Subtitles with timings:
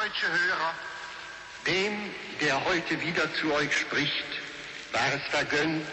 [0.00, 0.74] Deutsche Hörer,
[1.66, 1.92] dem,
[2.40, 4.24] der heute wieder zu euch spricht,
[4.92, 5.86] war es vergönnt,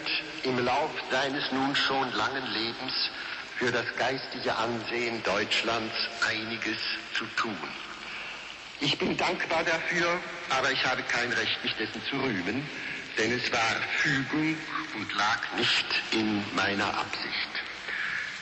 [0.44, 3.10] im Lauf seines nun schon langen Lebens
[3.58, 5.94] für das geistige Ansehen Deutschlands
[6.26, 6.78] einiges
[7.12, 7.58] zu tun.
[8.80, 10.18] Ich bin dankbar dafür,
[10.48, 12.66] aber ich habe kein Recht, mich dessen zu rühmen,
[13.18, 14.56] denn es war Fügung
[14.94, 17.50] und lag nicht in meiner Absicht.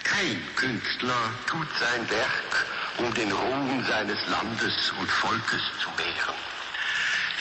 [0.04, 2.66] Kein Künstler tut sein Werk,
[2.98, 6.34] um den Ruhm seines Landes und Volkes zu mehren.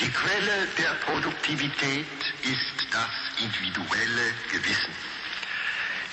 [0.02, 2.06] Die Quelle der Produktivität
[2.44, 4.94] ist das individuelle Gewissen.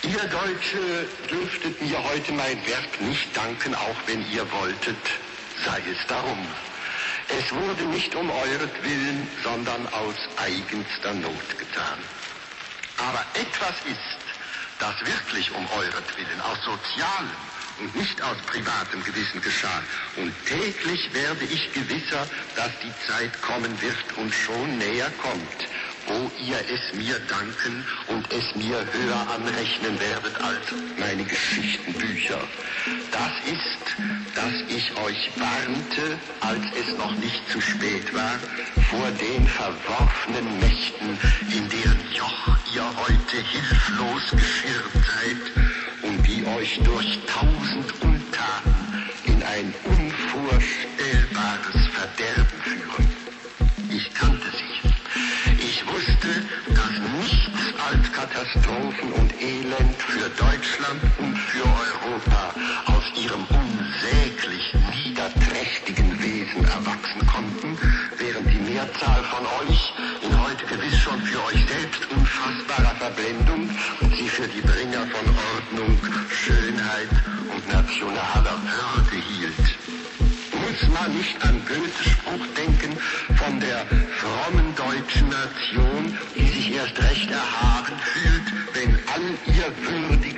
[0.03, 4.97] Ihr Deutsche dürftet mir heute mein Werk nicht danken, auch wenn ihr wolltet,
[5.65, 6.47] sei es darum.
[7.29, 11.99] Es wurde nicht um euretwillen, sondern aus eigenster Not getan.
[12.99, 14.23] Aber etwas ist,
[14.79, 19.83] das wirklich um euretwillen, aus sozialem und nicht aus privatem Gewissen geschah.
[20.17, 25.69] Und täglich werde ich gewisser, dass die Zeit kommen wird und schon näher kommt,
[26.07, 32.41] wo ihr es mir danken und es mir höher anrechnen werdet als meine Geschichtenbücher.
[33.11, 38.39] Das ist, dass ich euch warnte, als es noch nicht zu spät war,
[38.91, 41.19] vor den verworfenen Mächten,
[41.51, 48.75] in deren Joch ihr heute hilflos geschirrt seid und die euch durch tausend Untaten
[49.25, 53.09] in ein unvorstellbares Verderben führen.
[53.91, 54.81] Ich kannte sie.
[55.59, 56.29] Ich wusste,
[56.75, 62.55] dass nichts als Katastrophen und Elend für Deutschland und für Europa
[62.87, 67.77] aus ihrem unsäglich niederträchtigen Wesen erwachsen konnten,
[68.73, 69.93] Mehrzahl von euch
[70.23, 73.69] in heute gewiss schon für euch selbst unfassbarer Verblendung
[74.17, 75.99] sie für die Bringer von Ordnung,
[76.31, 77.09] Schönheit
[77.53, 79.67] und nationaler Würde hielt.
[80.57, 82.97] Muss man nicht an Goethes Spruch denken
[83.37, 83.85] von der
[84.17, 90.32] frommen deutschen Nation, die sich erst recht erhaben fühlt, wenn all ihr Würdiges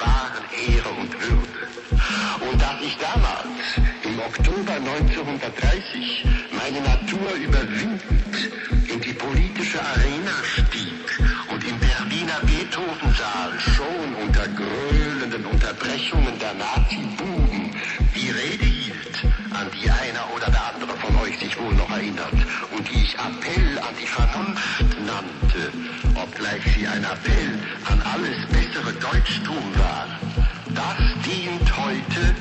[0.00, 1.62] wahren Ehre und Würde.
[2.50, 3.46] Und dass ich damals,
[4.04, 8.50] im Oktober 1930, meine Natur überwindend
[8.88, 11.20] in die politische Arena stieg
[11.50, 17.70] und im Berliner Beethovensaal schon unter gröhlenden Unterbrechungen der Nazi-Buben
[18.14, 22.34] die Rede hielt, an die einer oder der andere von euch sich wohl noch erinnert
[22.70, 25.72] und die ich Appell an die Vernunft nannte,
[26.14, 27.58] obgleich sie ein Appell
[29.02, 30.06] Deutschtum war.
[30.72, 32.36] Das dient heute,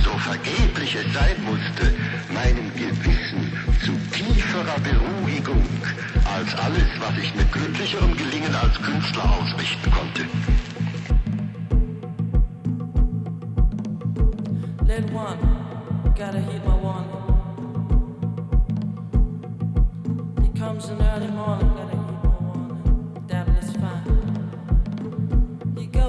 [0.00, 1.92] so vergeblich es sein musste,
[2.32, 3.52] meinem Gewissen
[3.84, 5.66] zu tieferer Beruhigung
[6.24, 10.22] als alles, was ich mit glücklicherem Gelingen als Künstler ausrichten konnte.
[14.86, 15.38] Lead one,
[16.16, 17.06] gotta heat my one.
[20.42, 21.93] He comes in early morning,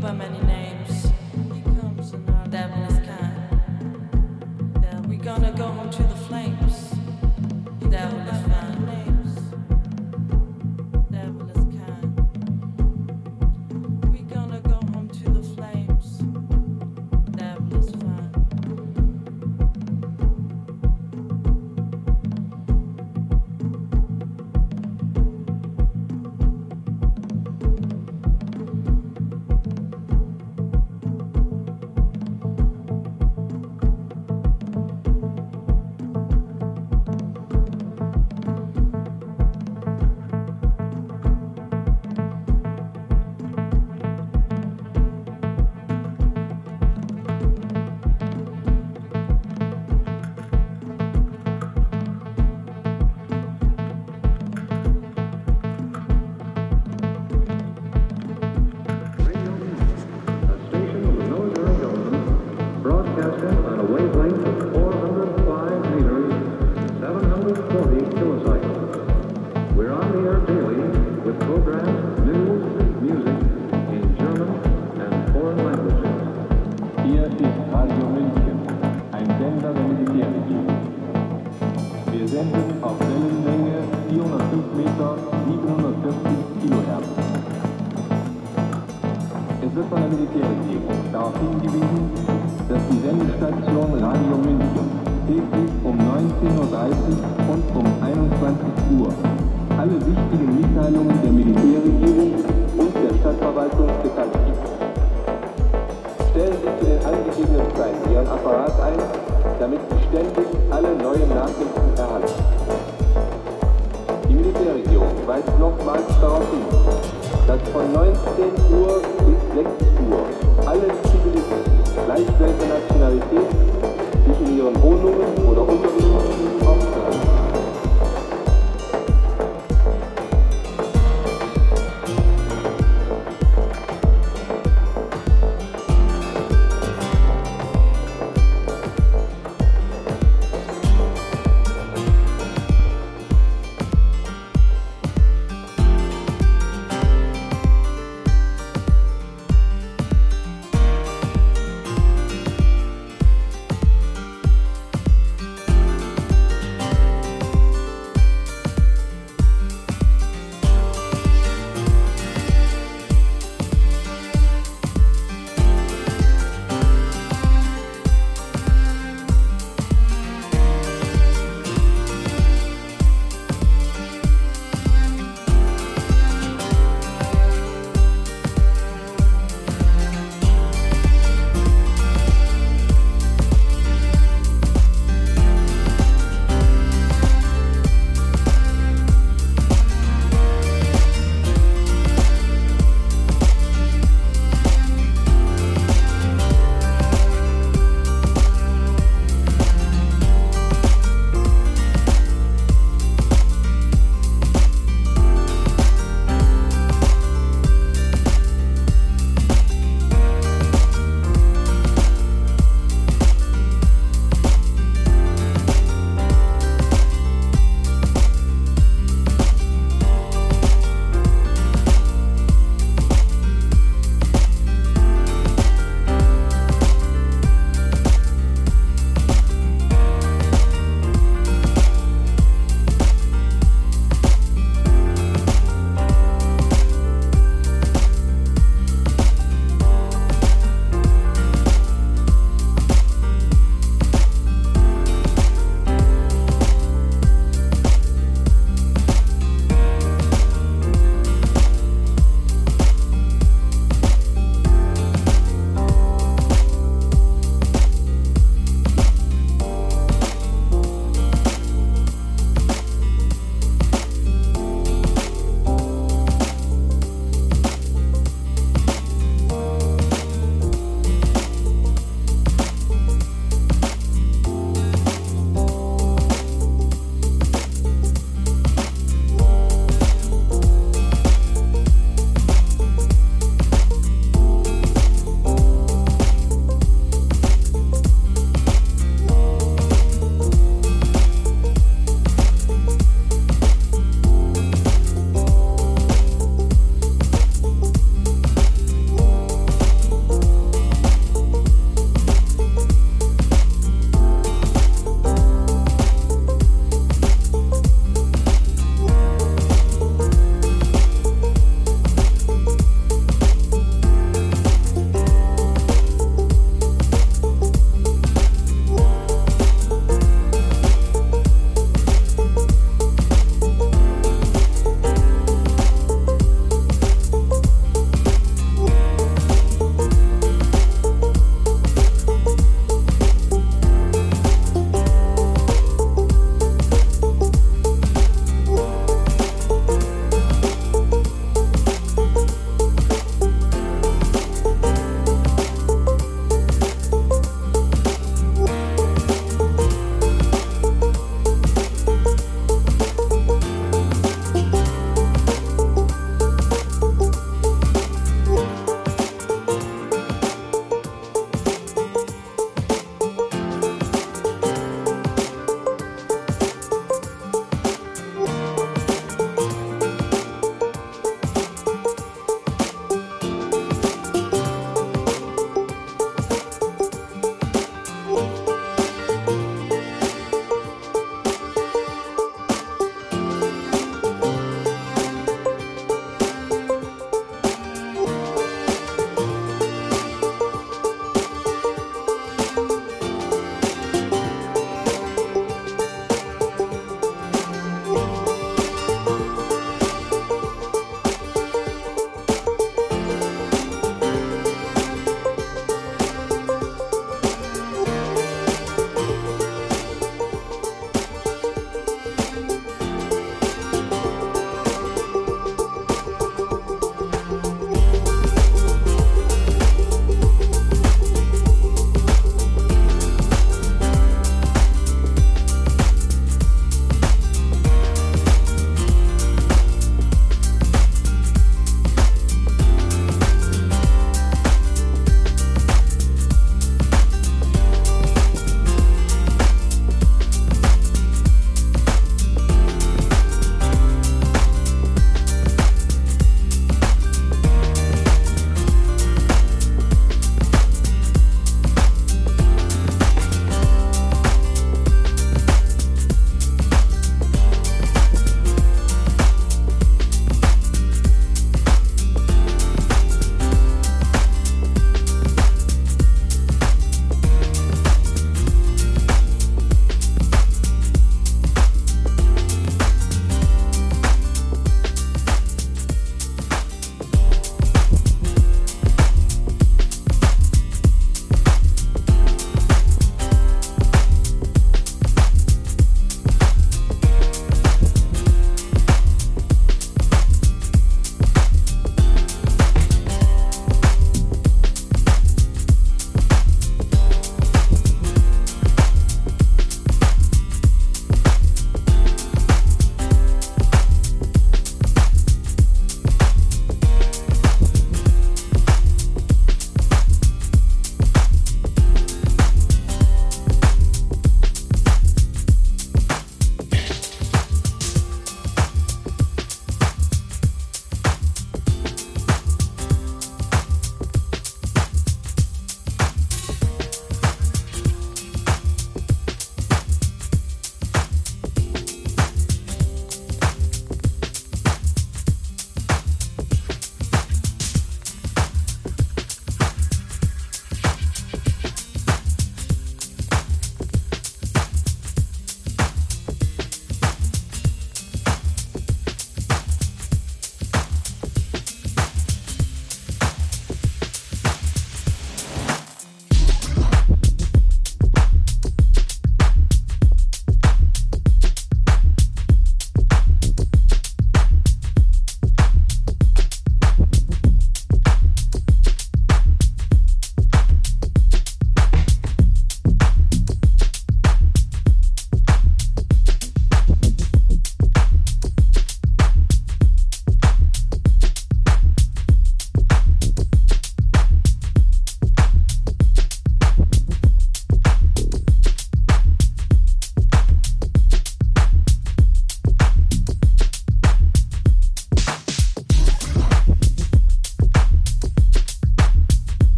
[0.00, 1.08] by many names.
[2.50, 3.46] Kind.
[5.06, 6.94] We gonna go home to the flames.
[7.90, 8.18] Devil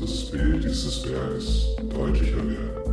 [0.00, 2.89] Das Bild dieses Berges deutlicher werden.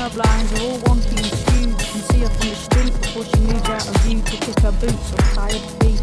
[0.00, 1.70] her blinds are all wanting to fume.
[1.70, 4.58] You can see her from the street before she moves out of view to kick
[4.60, 6.00] her boots on tired feet.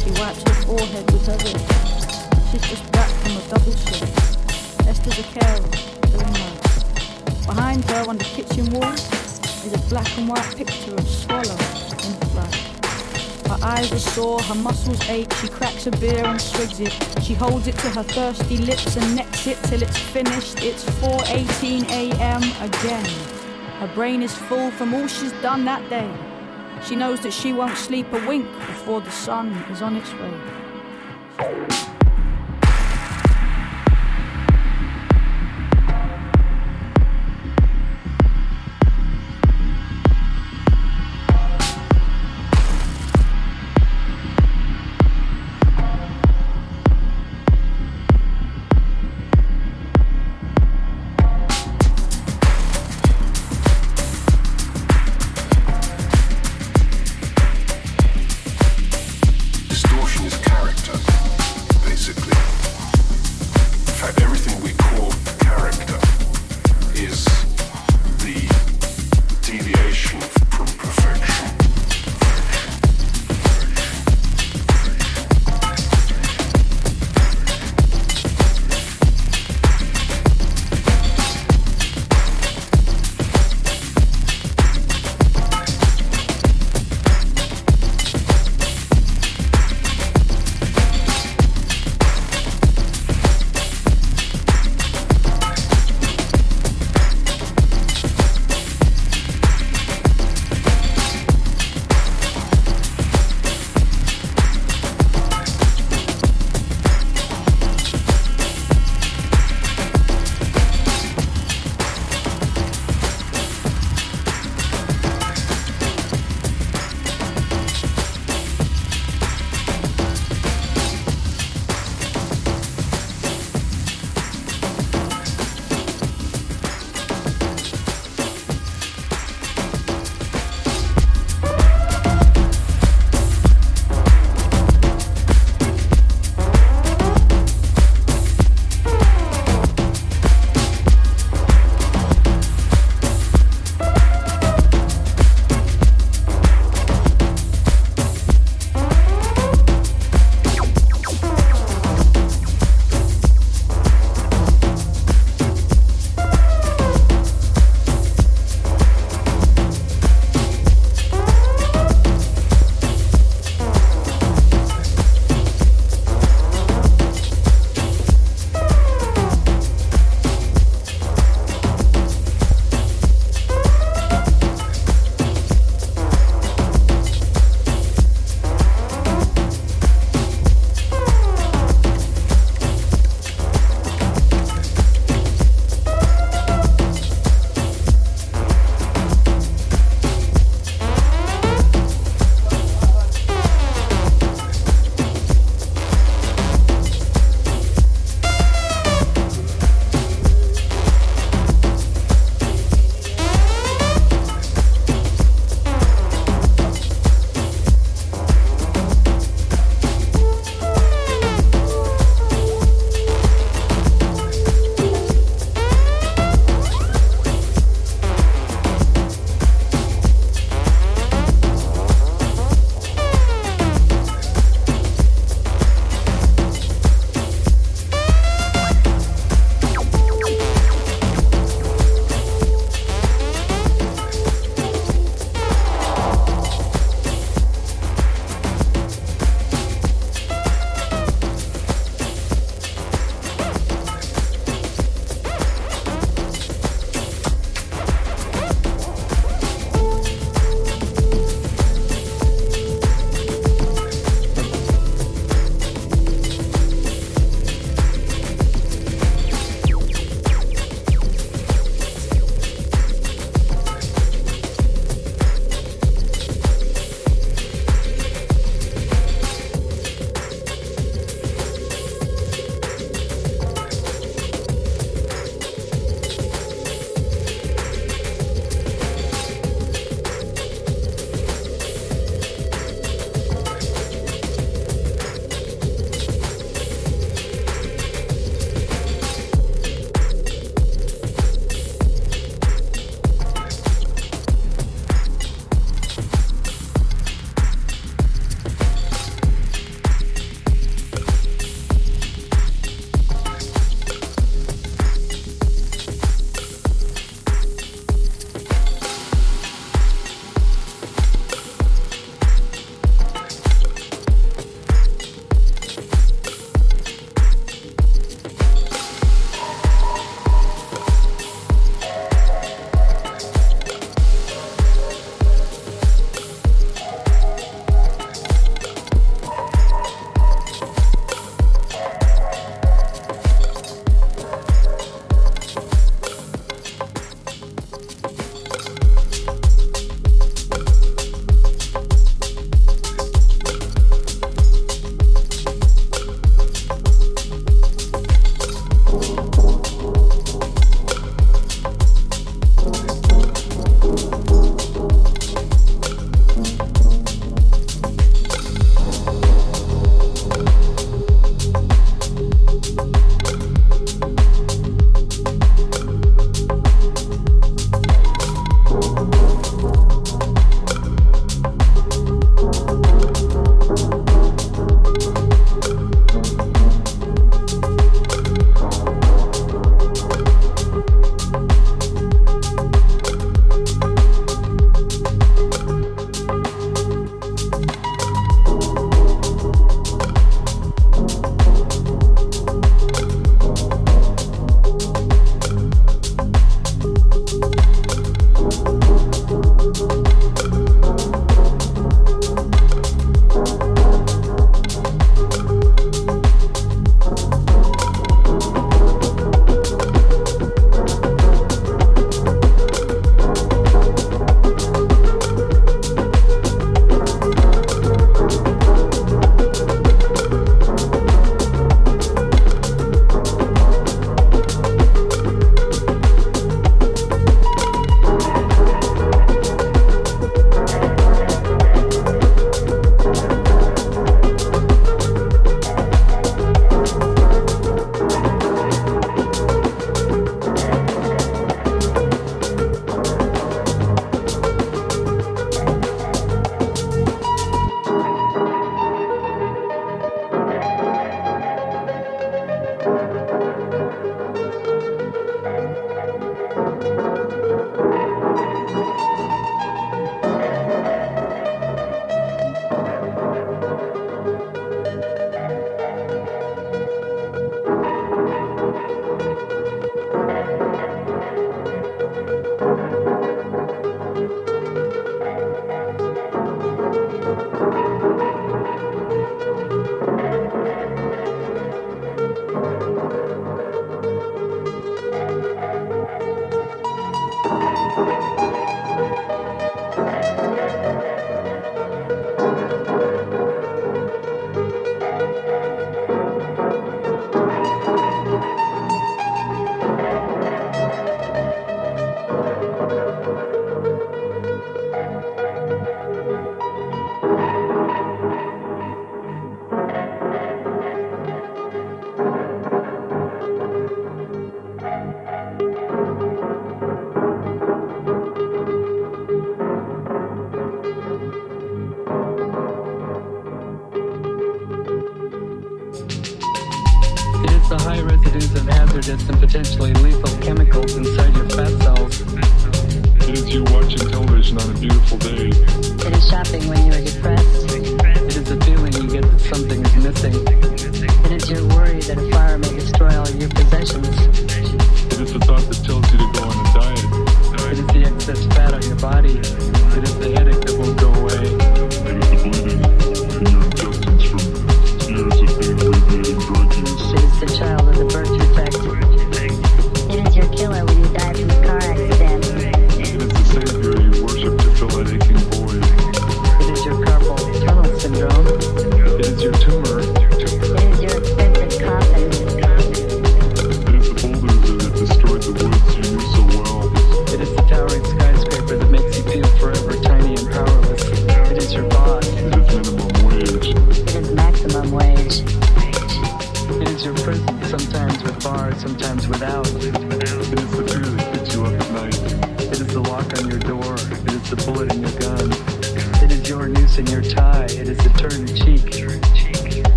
[0.00, 1.68] She wipes her forehead with her wrist.
[2.50, 4.88] She's just back from a double shift.
[4.88, 5.60] Esther's a carer,
[6.08, 7.44] doing that.
[7.46, 11.58] Behind her on the kitchen wall is a black and white picture of Swallow
[12.06, 12.69] in flight.
[13.50, 15.32] Her eyes are sore, her muscles ache.
[15.40, 16.92] She cracks a beer and swigs it.
[17.20, 20.62] She holds it to her thirsty lips and necks it till it's finished.
[20.62, 22.42] It's 4:18 a.m.
[22.62, 23.10] again.
[23.80, 26.08] Her brain is full from all she's done that day.
[26.86, 31.89] She knows that she won't sleep a wink before the sun is on its way.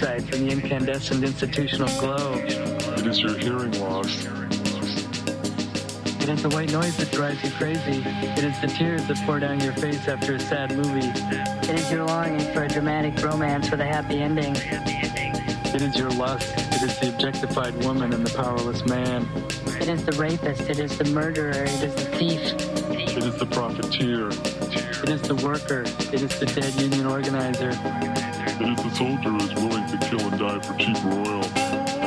[0.00, 2.34] Eyesight from the incandescent institutional glow.
[2.34, 4.24] It is your hearing loss.
[6.22, 8.02] It is the white noise that drives you crazy.
[8.06, 11.06] It is the tears that pour down your face after a sad movie.
[11.70, 14.56] It is your longing for a dramatic romance with a happy ending.
[14.56, 16.54] It is your lust.
[16.56, 19.28] It is the objectified woman and the powerless man.
[19.80, 20.62] It is the rapist.
[20.62, 21.50] It is the murderer.
[21.50, 22.40] It is the thief.
[22.90, 24.28] It is the profiteer.
[24.28, 25.82] It is the worker.
[26.12, 28.29] It is the dead union organizer.
[28.60, 31.40] It is the soldier who is willing to kill and die for cheap oil.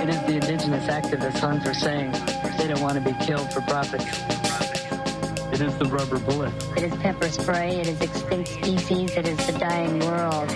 [0.04, 2.12] It is the indigenous activist on for saying
[2.60, 4.06] they don't want to be killed for profits.
[5.51, 6.54] It is the rubber bullet.
[6.78, 7.78] It is pepper spray.
[7.78, 9.16] It is extinct species.
[9.18, 10.51] It is the dying world.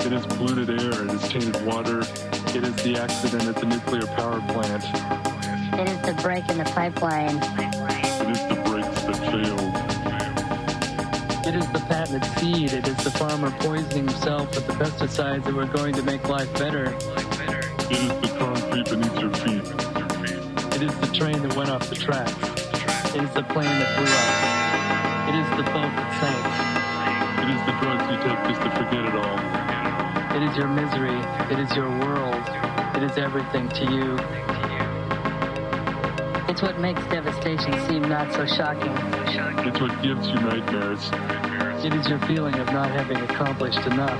[0.00, 1.04] It is polluted air.
[1.04, 1.98] It is tainted water.
[1.98, 4.82] It is the accident at the nuclear power plant.
[5.78, 7.67] It is the break in the pipeline.
[12.08, 12.72] Is the seed.
[12.72, 16.52] It is the farmer poisoning himself with the pesticides that were going to make life
[16.54, 16.94] better.
[17.90, 19.64] It is the concrete beneath your feet.
[20.74, 22.32] It is the train that went off the tracks.
[23.14, 24.38] It is the plane that blew up.
[25.28, 26.44] It is the boat that sank.
[27.44, 29.38] It is the drugs you take just to forget it all.
[30.36, 31.18] It is your misery.
[31.52, 32.42] It is your world.
[32.96, 34.18] It is everything to you.
[36.48, 38.92] It's what makes devastation seem not so shocking.
[39.66, 41.47] It's what gives you nightmares.
[41.78, 44.18] It is your feeling of not having accomplished enough.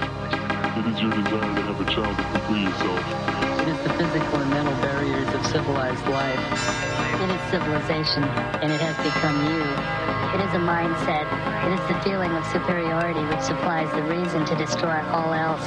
[0.79, 3.03] It is your desire to have a child to complete yourself.
[3.67, 6.39] It is the physical and mental barriers of civilized life.
[7.19, 8.23] It is civilization,
[8.63, 9.67] and it has become you.
[10.39, 11.27] It is a mindset.
[11.67, 15.67] It is the feeling of superiority which supplies the reason to destroy all else.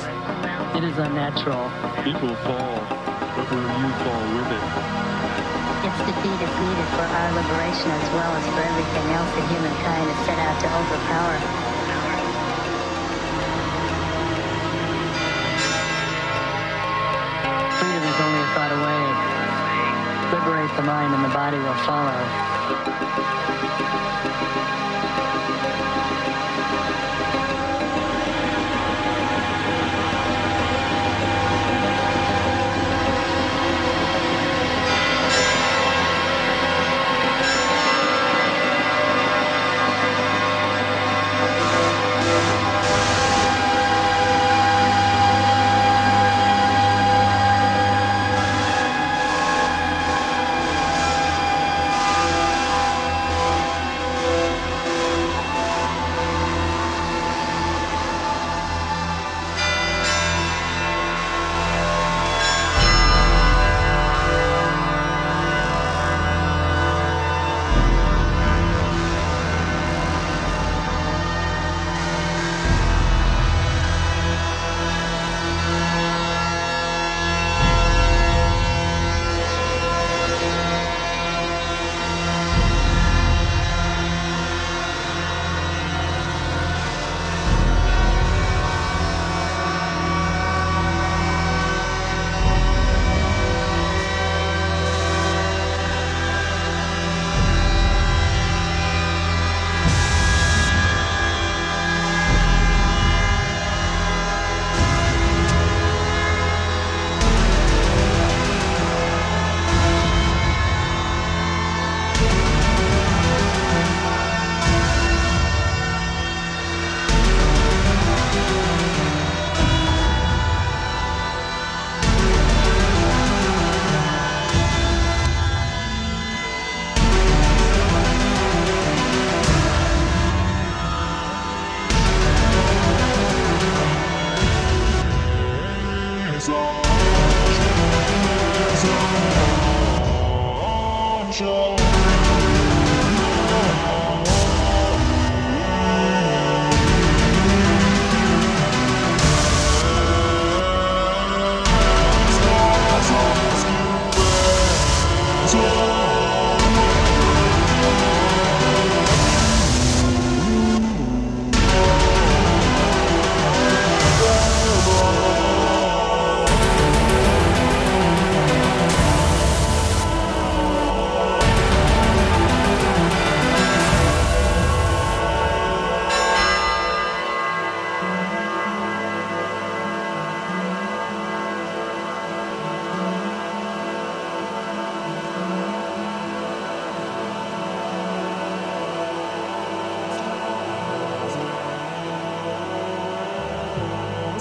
[0.80, 1.68] It is unnatural.
[2.08, 2.80] It will fall,
[3.36, 4.64] but will you fall with it?
[5.92, 10.08] Its defeat is needed for our liberation as well as for everything else that humankind
[10.08, 11.71] is set out to overpower.
[18.12, 19.04] Is only a thought away.
[20.36, 22.20] Liberate the mind and the body will follow.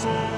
[0.02, 0.29] Johnson.